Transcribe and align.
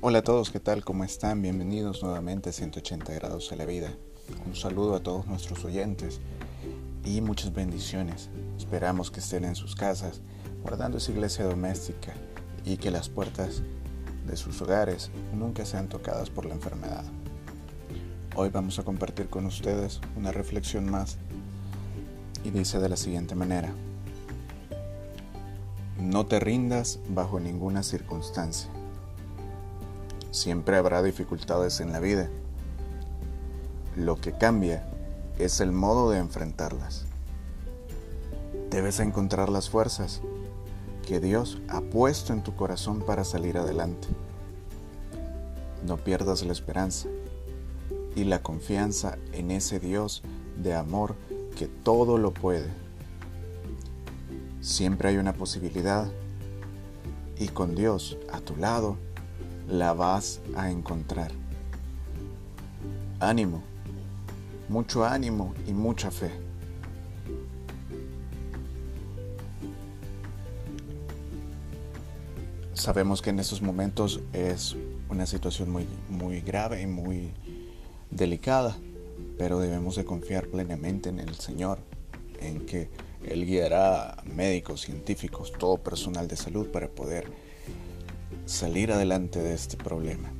Hola 0.00 0.20
a 0.20 0.22
todos, 0.22 0.52
¿qué 0.52 0.60
tal? 0.60 0.84
¿Cómo 0.84 1.02
están? 1.02 1.42
Bienvenidos 1.42 2.04
nuevamente 2.04 2.50
a 2.50 2.52
180 2.52 3.12
grados 3.14 3.50
de 3.50 3.56
la 3.56 3.64
vida. 3.64 3.90
Un 4.46 4.54
saludo 4.54 4.94
a 4.94 5.00
todos 5.02 5.26
nuestros 5.26 5.64
oyentes 5.64 6.20
y 7.04 7.20
muchas 7.20 7.52
bendiciones. 7.52 8.30
Esperamos 8.56 9.10
que 9.10 9.18
estén 9.18 9.44
en 9.44 9.56
sus 9.56 9.74
casas, 9.74 10.20
guardando 10.62 10.98
esa 10.98 11.10
iglesia 11.10 11.46
doméstica 11.46 12.14
y 12.64 12.76
que 12.76 12.92
las 12.92 13.08
puertas 13.08 13.62
de 14.24 14.36
sus 14.36 14.62
hogares 14.62 15.10
nunca 15.34 15.66
sean 15.66 15.88
tocadas 15.88 16.30
por 16.30 16.46
la 16.46 16.54
enfermedad. 16.54 17.04
Hoy 18.36 18.50
vamos 18.50 18.78
a 18.78 18.84
compartir 18.84 19.28
con 19.28 19.46
ustedes 19.46 20.00
una 20.14 20.30
reflexión 20.30 20.88
más 20.88 21.18
y 22.44 22.50
dice 22.50 22.78
de 22.78 22.88
la 22.88 22.96
siguiente 22.96 23.34
manera. 23.34 23.72
No 26.00 26.24
te 26.24 26.38
rindas 26.38 27.00
bajo 27.08 27.40
ninguna 27.40 27.82
circunstancia. 27.82 28.70
Siempre 30.38 30.76
habrá 30.76 31.02
dificultades 31.02 31.80
en 31.80 31.90
la 31.90 31.98
vida. 31.98 32.28
Lo 33.96 34.14
que 34.14 34.30
cambia 34.30 34.88
es 35.36 35.60
el 35.60 35.72
modo 35.72 36.12
de 36.12 36.18
enfrentarlas. 36.18 37.06
Debes 38.70 39.00
encontrar 39.00 39.48
las 39.48 39.68
fuerzas 39.68 40.20
que 41.04 41.18
Dios 41.18 41.58
ha 41.66 41.80
puesto 41.80 42.32
en 42.32 42.44
tu 42.44 42.54
corazón 42.54 43.00
para 43.00 43.24
salir 43.24 43.58
adelante. 43.58 44.06
No 45.84 45.96
pierdas 45.96 46.44
la 46.44 46.52
esperanza 46.52 47.08
y 48.14 48.22
la 48.22 48.40
confianza 48.40 49.18
en 49.32 49.50
ese 49.50 49.80
Dios 49.80 50.22
de 50.56 50.72
amor 50.72 51.16
que 51.56 51.66
todo 51.66 52.16
lo 52.16 52.32
puede. 52.32 52.68
Siempre 54.60 55.08
hay 55.08 55.16
una 55.16 55.32
posibilidad 55.32 56.06
y 57.36 57.48
con 57.48 57.74
Dios 57.74 58.18
a 58.32 58.38
tu 58.38 58.54
lado 58.54 58.98
la 59.68 59.92
vas 59.92 60.40
a 60.56 60.70
encontrar. 60.70 61.30
Ánimo, 63.20 63.62
mucho 64.68 65.04
ánimo 65.04 65.54
y 65.66 65.72
mucha 65.72 66.10
fe. 66.10 66.30
Sabemos 72.74 73.20
que 73.20 73.30
en 73.30 73.40
estos 73.40 73.60
momentos 73.60 74.20
es 74.32 74.76
una 75.10 75.26
situación 75.26 75.70
muy, 75.70 75.86
muy 76.08 76.40
grave 76.40 76.80
y 76.80 76.86
muy 76.86 77.32
delicada, 78.10 78.76
pero 79.36 79.58
debemos 79.58 79.96
de 79.96 80.04
confiar 80.04 80.46
plenamente 80.46 81.08
en 81.08 81.18
el 81.18 81.34
Señor, 81.34 81.80
en 82.40 82.64
que 82.64 82.88
Él 83.26 83.44
guiará 83.44 84.22
médicos, 84.24 84.82
científicos, 84.82 85.52
todo 85.58 85.76
personal 85.78 86.28
de 86.28 86.36
salud 86.36 86.68
para 86.68 86.88
poder 86.88 87.26
salir 88.46 88.92
adelante 88.92 89.42
de 89.42 89.54
este 89.54 89.76
problema. 89.76 90.30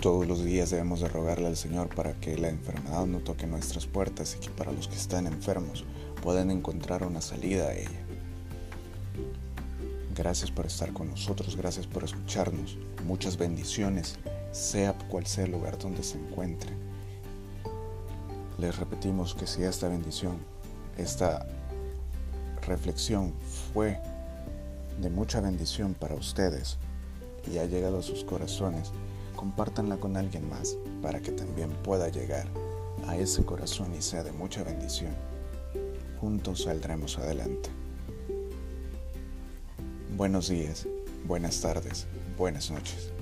Todos 0.00 0.26
los 0.26 0.44
días 0.44 0.70
debemos 0.70 1.00
de 1.00 1.08
rogarle 1.08 1.46
al 1.46 1.56
Señor 1.56 1.88
para 1.94 2.12
que 2.20 2.36
la 2.36 2.50
enfermedad 2.50 3.06
no 3.06 3.20
toque 3.20 3.46
nuestras 3.46 3.86
puertas 3.86 4.36
y 4.36 4.44
que 4.44 4.50
para 4.50 4.72
los 4.72 4.86
que 4.86 4.96
están 4.96 5.26
enfermos 5.26 5.84
puedan 6.22 6.50
encontrar 6.50 7.04
una 7.04 7.20
salida 7.22 7.68
a 7.68 7.74
ella. 7.74 8.04
Gracias 10.14 10.50
por 10.50 10.66
estar 10.66 10.92
con 10.92 11.08
nosotros, 11.08 11.56
gracias 11.56 11.86
por 11.86 12.04
escucharnos. 12.04 12.76
Muchas 13.04 13.36
bendiciones 13.36 14.16
sea 14.52 14.92
cual 15.08 15.26
sea 15.26 15.44
el 15.44 15.52
lugar 15.52 15.78
donde 15.78 16.02
se 16.02 16.18
encuentren. 16.18 16.76
Les 18.58 18.76
repetimos 18.76 19.34
que 19.34 19.46
si 19.46 19.62
esta 19.62 19.88
bendición, 19.88 20.38
esta 20.96 21.46
reflexión 22.66 23.32
fue 23.72 23.98
de 25.00 25.10
mucha 25.10 25.40
bendición 25.40 25.94
para 25.94 26.14
ustedes 26.14 26.78
y 27.50 27.58
ha 27.58 27.66
llegado 27.66 27.98
a 27.98 28.02
sus 28.02 28.24
corazones, 28.24 28.92
compártanla 29.36 29.96
con 29.96 30.16
alguien 30.16 30.48
más 30.48 30.76
para 31.02 31.20
que 31.20 31.32
también 31.32 31.70
pueda 31.82 32.08
llegar 32.08 32.46
a 33.06 33.16
ese 33.16 33.44
corazón 33.44 33.94
y 33.94 34.02
sea 34.02 34.22
de 34.22 34.32
mucha 34.32 34.62
bendición. 34.62 35.14
Juntos 36.20 36.64
saldremos 36.64 37.18
adelante. 37.18 37.70
Buenos 40.16 40.48
días, 40.48 40.86
buenas 41.26 41.60
tardes, 41.60 42.06
buenas 42.38 42.70
noches. 42.70 43.13